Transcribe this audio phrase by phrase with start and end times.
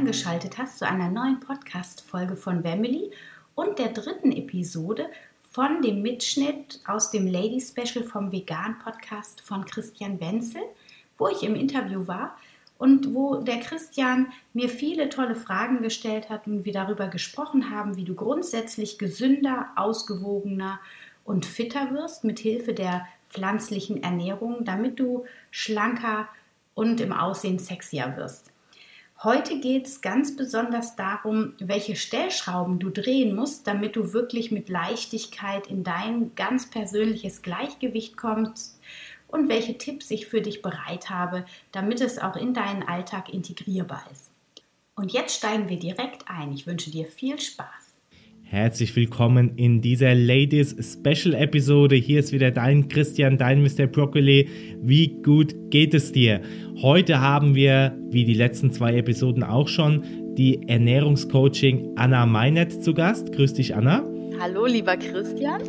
[0.00, 3.10] Eingeschaltet hast zu einer neuen Podcast-Folge von Family
[3.54, 5.10] und der dritten Episode
[5.50, 10.62] von dem Mitschnitt aus dem Lady Special vom Vegan Podcast von Christian Wenzel,
[11.18, 12.38] wo ich im Interview war
[12.78, 17.98] und wo der Christian mir viele tolle Fragen gestellt hat und wir darüber gesprochen haben,
[17.98, 20.80] wie du grundsätzlich gesünder, ausgewogener
[21.24, 26.26] und fitter wirst mit Hilfe der pflanzlichen Ernährung, damit du schlanker
[26.72, 28.49] und im Aussehen sexier wirst.
[29.22, 34.70] Heute geht es ganz besonders darum, welche Stellschrauben du drehen musst, damit du wirklich mit
[34.70, 38.80] Leichtigkeit in dein ganz persönliches Gleichgewicht kommst
[39.28, 44.02] und welche Tipps ich für dich bereit habe, damit es auch in deinen Alltag integrierbar
[44.10, 44.30] ist.
[44.94, 46.50] Und jetzt steigen wir direkt ein.
[46.52, 47.79] Ich wünsche dir viel Spaß.
[48.52, 51.94] Herzlich willkommen in dieser Ladies Special Episode.
[51.94, 53.86] Hier ist wieder dein Christian, dein Mr.
[53.86, 54.48] Broccoli.
[54.82, 56.40] Wie gut geht es dir?
[56.82, 60.02] Heute haben wir, wie die letzten zwei Episoden auch schon,
[60.36, 63.30] die Ernährungscoaching Anna Meinert zu Gast.
[63.30, 64.02] Grüß dich, Anna.
[64.40, 65.62] Hallo, lieber Christian.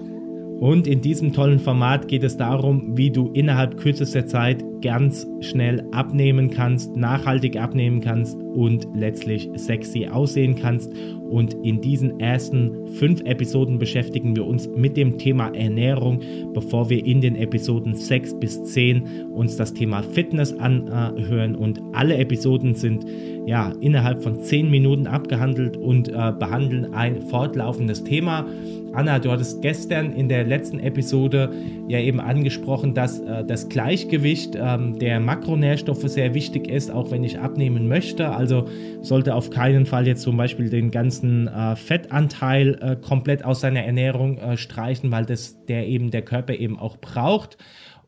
[0.60, 5.84] Und in diesem tollen Format geht es darum, wie du innerhalb kürzester Zeit ganz schnell
[5.92, 10.92] abnehmen kannst, nachhaltig abnehmen kannst und letztlich sexy aussehen kannst.
[11.30, 16.20] Und in diesen ersten fünf Episoden beschäftigen wir uns mit dem Thema Ernährung,
[16.54, 21.56] bevor wir in den Episoden 6 bis 10 uns das Thema Fitness anhören.
[21.56, 23.06] Und alle Episoden sind
[23.46, 28.46] ja innerhalb von 10 Minuten abgehandelt und äh, behandeln ein fortlaufendes Thema.
[28.94, 31.54] Anna, du hattest gestern in der letzten Episode
[31.88, 37.24] ja eben angesprochen, dass äh, das Gleichgewicht ähm, der Makronährstoffe sehr wichtig ist, auch wenn
[37.24, 38.30] ich abnehmen möchte.
[38.30, 38.68] Also
[39.02, 43.82] sollte auf keinen Fall jetzt zum Beispiel den ganzen äh, Fettanteil äh, komplett aus seiner
[43.82, 47.58] Ernährung äh, streichen, weil das der eben der Körper eben auch braucht.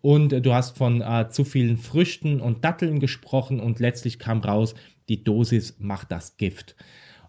[0.02, 4.42] Und äh, du hast von äh, zu vielen Früchten und Datteln gesprochen und letztlich kam
[4.42, 4.76] raus,
[5.08, 6.76] die Dosis macht das Gift.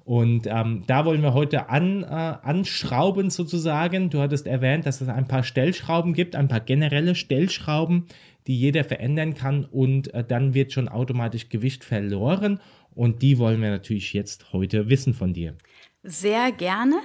[0.04, 4.10] Und ähm, da wollen wir heute an, äh, anschrauben sozusagen.
[4.10, 8.04] Du hattest erwähnt, dass es ein paar Stellschrauben gibt, ein paar generelle Stellschrauben,
[8.46, 12.60] die jeder verändern kann und äh, dann wird schon automatisch Gewicht verloren.
[12.94, 15.54] Und die wollen wir natürlich jetzt heute wissen von dir.
[16.06, 16.96] Sehr gerne.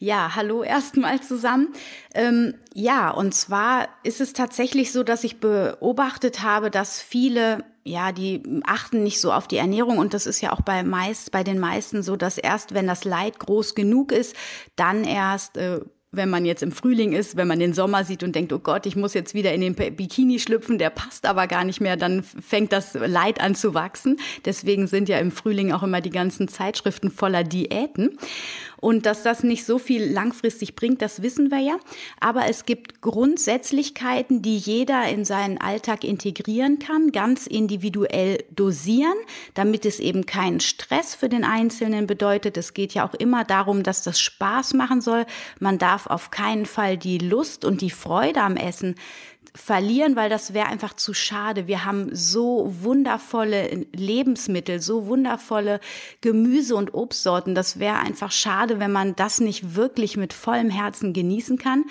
[0.00, 1.72] Ja, hallo erstmal zusammen.
[2.12, 8.12] Ähm, ja, und zwar ist es tatsächlich so, dass ich beobachtet habe, dass viele ja,
[8.12, 11.42] die achten nicht so auf die Ernährung und das ist ja auch bei meist bei
[11.42, 14.36] den meisten so, dass erst wenn das Leid groß genug ist,
[14.76, 15.80] dann erst äh,
[16.10, 18.86] wenn man jetzt im Frühling ist, wenn man den Sommer sieht und denkt, oh Gott,
[18.86, 22.22] ich muss jetzt wieder in den Bikini schlüpfen, der passt aber gar nicht mehr, dann
[22.22, 24.18] fängt das Leid an zu wachsen.
[24.46, 28.18] Deswegen sind ja im Frühling auch immer die ganzen Zeitschriften voller Diäten.
[28.80, 31.76] Und dass das nicht so viel langfristig bringt, das wissen wir ja.
[32.20, 39.16] Aber es gibt Grundsätzlichkeiten, die jeder in seinen Alltag integrieren kann, ganz individuell dosieren,
[39.54, 42.56] damit es eben keinen Stress für den Einzelnen bedeutet.
[42.56, 45.26] Es geht ja auch immer darum, dass das Spaß machen soll.
[45.58, 48.94] Man darf auf keinen Fall die Lust und die Freude am Essen
[49.54, 51.66] verlieren, weil das wäre einfach zu schade.
[51.66, 55.80] Wir haben so wundervolle Lebensmittel, so wundervolle
[56.20, 57.54] Gemüse- und Obstsorten.
[57.54, 61.84] Das wäre einfach schade, wenn man das nicht wirklich mit vollem Herzen genießen kann.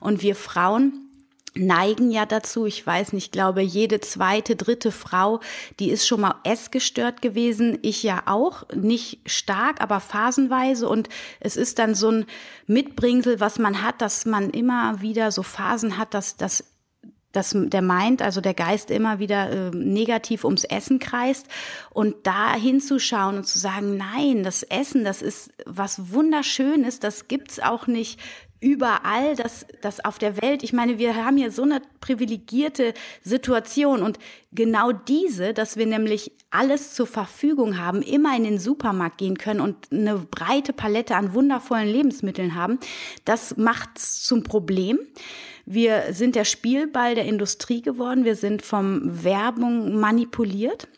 [0.00, 1.10] Und wir Frauen,
[1.54, 5.40] neigen ja dazu, ich weiß nicht, glaube jede zweite, dritte Frau,
[5.78, 11.08] die ist schon mal essgestört gewesen, ich ja auch, nicht stark, aber phasenweise und
[11.40, 12.26] es ist dann so ein
[12.66, 16.64] Mitbringsel, was man hat, dass man immer wieder so Phasen hat, dass das
[17.32, 21.46] dass der Mind, also der Geist immer wieder äh, negativ ums Essen kreist
[21.90, 27.60] und da hinzuschauen und zu sagen, nein, das Essen, das ist was wunderschönes, das gibt's
[27.60, 28.18] auch nicht
[28.60, 30.62] überall, das, das auf der Welt.
[30.62, 32.92] Ich meine, wir haben hier so eine privilegierte
[33.22, 34.18] Situation und
[34.52, 39.60] genau diese, dass wir nämlich alles zur Verfügung haben, immer in den Supermarkt gehen können
[39.60, 42.78] und eine breite Palette an wundervollen Lebensmitteln haben,
[43.24, 44.98] das macht's zum Problem.
[45.72, 48.24] Wir sind der Spielball der Industrie geworden.
[48.24, 50.88] Wir sind vom Werbung manipuliert.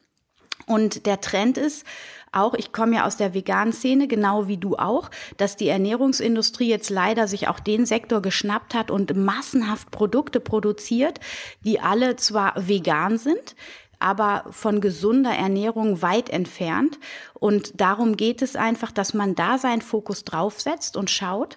[0.64, 1.84] Und der Trend ist,
[2.32, 6.70] auch, ich komme ja aus der veganen Szene, genau wie du auch, dass die Ernährungsindustrie
[6.70, 11.20] jetzt leider sich auch den Sektor geschnappt hat und massenhaft Produkte produziert,
[11.66, 13.54] die alle zwar vegan sind,
[13.98, 16.98] aber von gesunder Ernährung weit entfernt.
[17.42, 21.56] Und darum geht es einfach, dass man da seinen Fokus draufsetzt und schaut.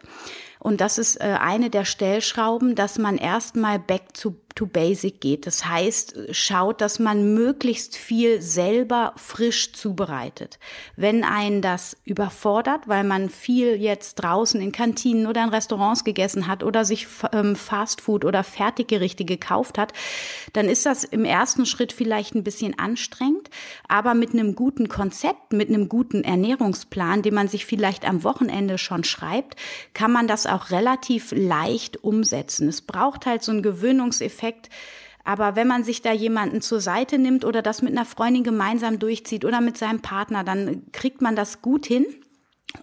[0.58, 5.46] Und das ist äh, eine der Stellschrauben, dass man erstmal back to to basic geht.
[5.46, 10.60] Das heißt, schaut, dass man möglichst viel selber frisch zubereitet.
[10.96, 16.48] Wenn einen das überfordert, weil man viel jetzt draußen in Kantinen oder in Restaurants gegessen
[16.48, 19.92] hat oder sich ähm, Fastfood oder Fertiggerichte gekauft hat,
[20.54, 23.50] dann ist das im ersten Schritt vielleicht ein bisschen anstrengend,
[23.90, 28.78] aber mit einem guten Konzept, mit einem guten Ernährungsplan, den man sich vielleicht am Wochenende
[28.78, 29.56] schon schreibt,
[29.94, 32.68] kann man das auch relativ leicht umsetzen.
[32.68, 34.70] Es braucht halt so einen Gewöhnungseffekt.
[35.24, 39.00] Aber wenn man sich da jemanden zur Seite nimmt oder das mit einer Freundin gemeinsam
[39.00, 42.06] durchzieht oder mit seinem Partner, dann kriegt man das gut hin.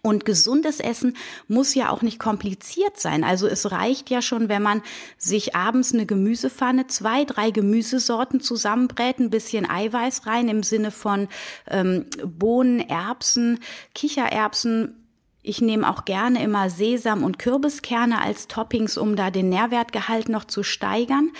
[0.03, 1.17] Und gesundes Essen
[1.49, 3.25] muss ja auch nicht kompliziert sein.
[3.25, 4.83] Also es reicht ja schon, wenn man
[5.19, 11.29] sich abends eine Gemüsepfanne, zwei, drei Gemüsesorten zusammenbrät, ein bisschen Eiweiß rein im Sinne von
[11.69, 13.61] ähm, Bohnen, Erbsen,
[13.95, 14.99] Kichererbsen,
[15.45, 20.45] ich nehme auch gerne immer Sesam und Kürbiskerne als Toppings, um da den Nährwertgehalt noch
[20.45, 21.33] zu steigern.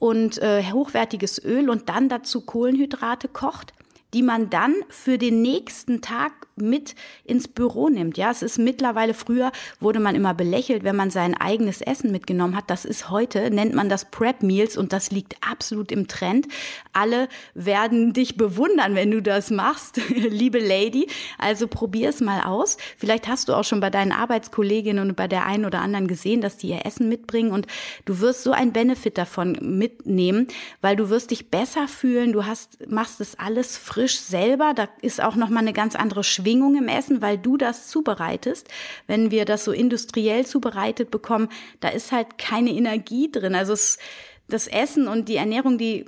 [0.00, 3.72] Und äh, hochwertiges Öl und dann dazu Kohlenhydrate kocht
[4.14, 6.94] die man dann für den nächsten Tag mit
[7.24, 8.16] ins Büro nimmt.
[8.16, 12.56] Ja, es ist mittlerweile früher wurde man immer belächelt, wenn man sein eigenes Essen mitgenommen
[12.56, 12.70] hat.
[12.70, 16.48] Das ist heute nennt man das Prep Meals und das liegt absolut im Trend.
[16.92, 21.08] Alle werden dich bewundern, wenn du das machst, liebe Lady.
[21.38, 22.78] Also probier es mal aus.
[22.96, 26.40] Vielleicht hast du auch schon bei deinen Arbeitskolleginnen und bei der einen oder anderen gesehen,
[26.40, 27.66] dass die ihr Essen mitbringen und
[28.04, 30.48] du wirst so ein Benefit davon mitnehmen,
[30.80, 32.32] weil du wirst dich besser fühlen.
[32.32, 34.72] Du hast machst es alles frisch selber.
[34.74, 38.68] Da ist auch noch mal eine ganz andere Schwingung im Essen, weil du das zubereitest.
[39.08, 41.48] Wenn wir das so industriell zubereitet bekommen,
[41.80, 43.56] da ist halt keine Energie drin.
[43.56, 43.98] Also es,
[44.46, 46.04] das Essen und die Ernährung, die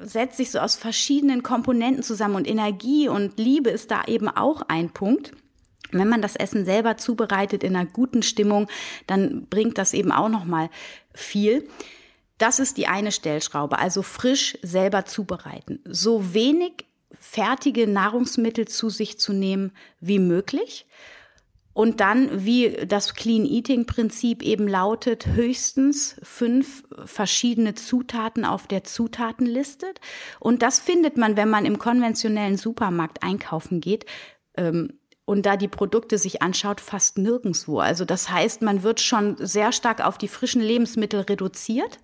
[0.00, 4.62] setzt sich so aus verschiedenen Komponenten zusammen und Energie und Liebe ist da eben auch
[4.68, 5.32] ein Punkt.
[5.92, 8.68] Wenn man das Essen selber zubereitet in einer guten Stimmung,
[9.06, 10.70] dann bringt das eben auch noch mal
[11.12, 11.68] viel.
[12.38, 15.80] Das ist die eine Stellschraube, also frisch selber zubereiten.
[15.84, 16.85] So wenig
[17.18, 20.86] fertige Nahrungsmittel zu sich zu nehmen wie möglich.
[21.76, 28.82] Und dann, wie das Clean Eating Prinzip eben lautet, höchstens fünf verschiedene Zutaten auf der
[28.82, 29.86] Zutatenliste.
[30.40, 34.06] Und das findet man, wenn man im konventionellen Supermarkt einkaufen geht.
[34.56, 34.94] Ähm,
[35.26, 37.80] und da die Produkte sich anschaut, fast nirgendswo.
[37.80, 41.98] Also das heißt, man wird schon sehr stark auf die frischen Lebensmittel reduziert.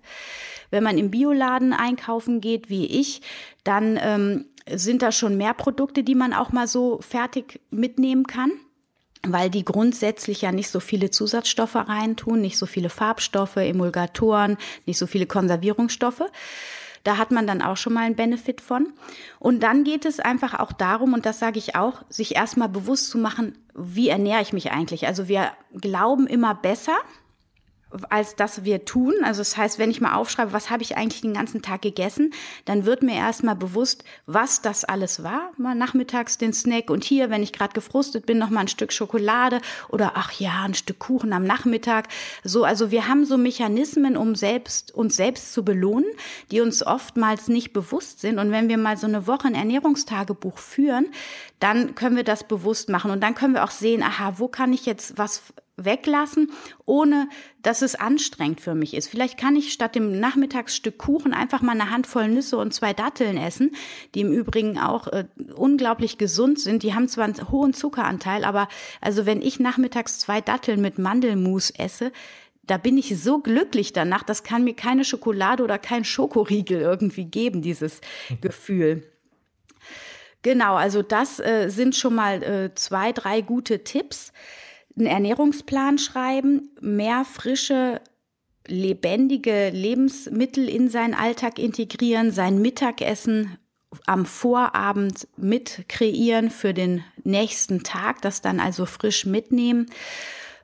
[0.73, 3.21] Wenn man im Bioladen einkaufen geht, wie ich,
[3.63, 8.51] dann ähm, sind da schon mehr Produkte, die man auch mal so fertig mitnehmen kann
[9.25, 14.97] weil die grundsätzlich ja nicht so viele Zusatzstoffe reintun, nicht so viele Farbstoffe, Emulgatoren, nicht
[14.97, 16.23] so viele Konservierungsstoffe.
[17.05, 18.91] Da hat man dann auch schon mal einen Benefit von.
[19.39, 23.09] Und dann geht es einfach auch darum, und das sage ich auch, sich erstmal bewusst
[23.09, 25.07] zu machen, wie ernähre ich mich eigentlich?
[25.07, 26.97] Also wir glauben immer besser,
[28.09, 29.13] als dass wir tun.
[29.23, 32.33] Also das heißt, wenn ich mal aufschreibe, was habe ich eigentlich den ganzen Tag gegessen,
[32.65, 35.51] dann wird mir erstmal bewusst, was das alles war.
[35.57, 38.93] Mal nachmittags den Snack und hier, wenn ich gerade gefrustet bin, noch mal ein Stück
[38.93, 42.07] Schokolade oder ach ja, ein Stück Kuchen am Nachmittag.
[42.43, 46.09] So, also wir haben so Mechanismen, um selbst uns selbst zu belohnen,
[46.51, 48.39] die uns oftmals nicht bewusst sind.
[48.39, 51.07] Und wenn wir mal so eine Woche ein Ernährungstagebuch führen,
[51.59, 54.73] dann können wir das bewusst machen und dann können wir auch sehen, aha, wo kann
[54.73, 55.41] ich jetzt was
[55.75, 56.51] weglassen,
[56.85, 57.27] ohne
[57.61, 59.07] dass es anstrengend für mich ist.
[59.07, 63.37] Vielleicht kann ich statt dem Nachmittagsstück Kuchen einfach mal eine Handvoll Nüsse und zwei Datteln
[63.37, 63.75] essen,
[64.13, 65.25] die im Übrigen auch äh,
[65.55, 66.83] unglaublich gesund sind.
[66.83, 68.67] Die haben zwar einen hohen Zuckeranteil, aber
[69.01, 72.11] also wenn ich nachmittags zwei Datteln mit Mandelmus esse,
[72.65, 77.25] da bin ich so glücklich danach, das kann mir keine Schokolade oder kein Schokoriegel irgendwie
[77.25, 77.99] geben, dieses.
[78.41, 79.03] Gefühl.
[80.43, 84.31] Genau, also das äh, sind schon mal äh, zwei, drei gute Tipps
[84.97, 88.01] einen Ernährungsplan schreiben, mehr frische,
[88.67, 93.57] lebendige Lebensmittel in seinen Alltag integrieren, sein Mittagessen
[94.07, 99.87] am Vorabend mit kreieren für den nächsten Tag, das dann also frisch mitnehmen.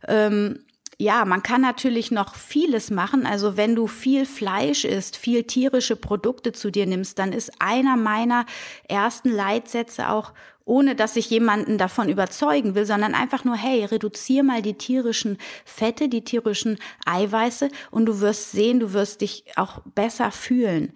[0.08, 0.60] Ähm,
[1.02, 3.26] ja, man kann natürlich noch vieles machen.
[3.26, 7.96] Also wenn du viel Fleisch isst, viel tierische Produkte zu dir nimmst, dann ist einer
[7.96, 8.46] meiner
[8.88, 10.34] ersten Leitsätze auch
[10.70, 15.38] ohne dass ich jemanden davon überzeugen will, sondern einfach nur, hey, reduzier mal die tierischen
[15.66, 20.94] Fette, die tierischen Eiweiße und du wirst sehen, du wirst dich auch besser fühlen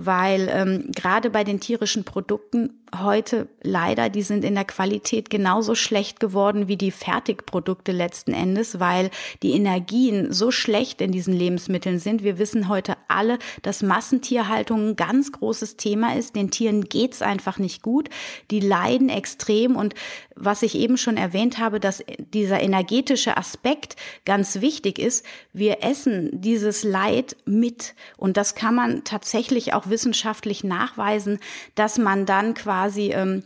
[0.00, 5.74] weil ähm, gerade bei den tierischen Produkten heute leider, die sind in der Qualität genauso
[5.74, 9.10] schlecht geworden wie die Fertigprodukte letzten Endes, weil
[9.42, 12.22] die Energien so schlecht in diesen Lebensmitteln sind.
[12.22, 16.36] Wir wissen heute alle, dass Massentierhaltung ein ganz großes Thema ist.
[16.36, 18.08] Den Tieren geht's einfach nicht gut.
[18.50, 19.76] Die leiden extrem.
[19.76, 19.94] Und
[20.34, 25.24] was ich eben schon erwähnt habe, dass dieser energetische Aspekt ganz wichtig ist.
[25.52, 27.94] Wir essen dieses Leid mit.
[28.16, 31.38] Und das kann man tatsächlich auch wissenschaftlich nachweisen,
[31.74, 33.42] dass man dann quasi ähm,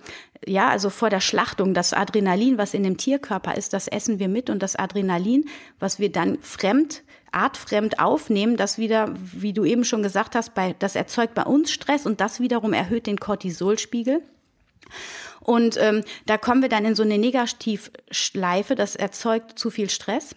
[0.46, 4.28] ja, also vor der Schlachtung, das Adrenalin, was in dem Tierkörper ist, das essen wir
[4.28, 9.84] mit und das Adrenalin, was wir dann fremd, artfremd aufnehmen, das wieder, wie du eben
[9.84, 14.22] schon gesagt hast, bei, das erzeugt bei uns Stress und das wiederum erhöht den Cortisolspiegel.
[15.40, 20.36] Und ähm, da kommen wir dann in so eine Negativschleife, das erzeugt zu viel Stress.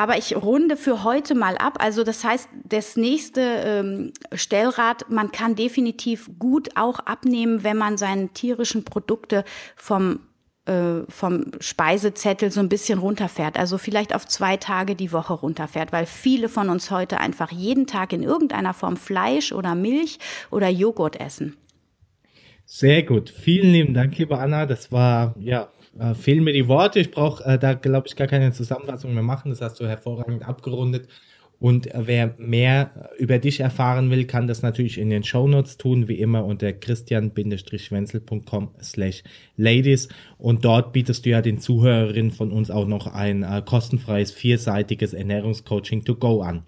[0.00, 1.76] Aber ich runde für heute mal ab.
[1.78, 7.98] Also das heißt, das nächste ähm, Stellrad, man kann definitiv gut auch abnehmen, wenn man
[7.98, 9.44] seine tierischen Produkte
[9.76, 10.20] vom
[10.64, 15.92] äh, vom Speisezettel so ein bisschen runterfährt, also vielleicht auf zwei Tage die Woche runterfährt,
[15.92, 20.18] weil viele von uns heute einfach jeden Tag in irgendeiner Form Fleisch oder Milch
[20.50, 21.58] oder Joghurt essen.
[22.64, 23.28] Sehr gut.
[23.28, 24.64] Vielen lieben Dank, liebe Anna.
[24.64, 25.68] Das war ja
[25.98, 27.00] äh, fehlen mir die Worte.
[27.00, 29.50] Ich brauche äh, da, glaube ich, gar keine Zusammenfassung mehr machen.
[29.50, 31.08] Das hast du hervorragend abgerundet.
[31.60, 36.08] Und äh, wer mehr über dich erfahren will, kann das natürlich in den Shownotes tun,
[36.08, 39.22] wie immer unter christian-wenzel.com slash
[39.56, 40.08] ladies.
[40.38, 45.12] Und dort bietest du ja den Zuhörerinnen von uns auch noch ein äh, kostenfreies vierseitiges
[45.12, 46.62] Ernährungscoaching to go an.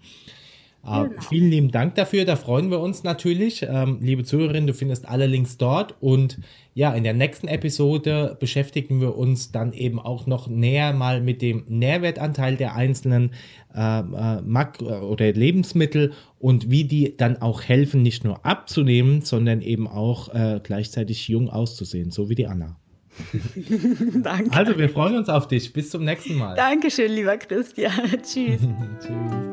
[0.85, 1.21] Äh, genau.
[1.21, 3.65] vielen lieben Dank dafür, da freuen wir uns natürlich.
[3.67, 6.39] Ähm, liebe Zuhörerinnen, du findest alle Links dort und
[6.73, 11.41] ja, in der nächsten Episode beschäftigen wir uns dann eben auch noch näher mal mit
[11.41, 13.31] dem Nährwertanteil der einzelnen
[13.73, 19.61] äh, äh, Mak oder Lebensmittel und wie die dann auch helfen, nicht nur abzunehmen, sondern
[19.61, 22.75] eben auch äh, gleichzeitig jung auszusehen, so wie die Anna.
[24.23, 24.51] Danke.
[24.51, 25.71] Also, wir freuen uns auf dich.
[25.71, 26.55] Bis zum nächsten Mal.
[26.55, 27.93] Dankeschön, lieber Christian.
[28.23, 28.61] Tschüss.
[28.99, 29.52] Tschüss.